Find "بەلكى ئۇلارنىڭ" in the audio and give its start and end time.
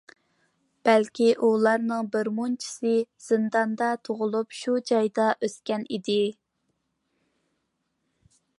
0.87-2.07